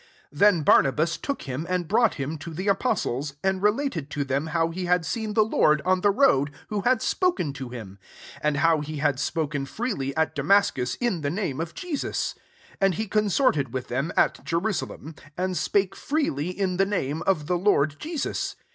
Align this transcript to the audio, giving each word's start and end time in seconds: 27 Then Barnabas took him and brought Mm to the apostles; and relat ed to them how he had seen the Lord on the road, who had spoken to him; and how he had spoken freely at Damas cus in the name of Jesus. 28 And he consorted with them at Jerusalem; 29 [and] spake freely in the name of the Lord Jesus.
27 0.31 0.39
Then 0.55 0.63
Barnabas 0.63 1.15
took 1.15 1.43
him 1.43 1.67
and 1.69 1.87
brought 1.87 2.13
Mm 2.13 2.39
to 2.39 2.55
the 2.55 2.67
apostles; 2.67 3.35
and 3.43 3.61
relat 3.61 3.95
ed 3.95 4.09
to 4.09 4.23
them 4.23 4.47
how 4.47 4.69
he 4.71 4.85
had 4.85 5.05
seen 5.05 5.35
the 5.35 5.45
Lord 5.45 5.79
on 5.85 6.01
the 6.01 6.09
road, 6.09 6.49
who 6.69 6.81
had 6.81 7.03
spoken 7.03 7.53
to 7.53 7.69
him; 7.69 7.99
and 8.41 8.57
how 8.57 8.79
he 8.79 8.97
had 8.97 9.19
spoken 9.19 9.67
freely 9.67 10.17
at 10.17 10.33
Damas 10.33 10.71
cus 10.71 10.95
in 10.95 11.21
the 11.21 11.29
name 11.29 11.61
of 11.61 11.75
Jesus. 11.75 12.33
28 12.79 12.79
And 12.87 12.95
he 12.95 13.07
consorted 13.07 13.73
with 13.75 13.89
them 13.89 14.11
at 14.17 14.43
Jerusalem; 14.43 15.13
29 15.13 15.15
[and] 15.37 15.55
spake 15.55 15.95
freely 15.95 16.49
in 16.49 16.77
the 16.77 16.85
name 16.87 17.21
of 17.27 17.45
the 17.45 17.59
Lord 17.59 17.97
Jesus. 17.99 18.55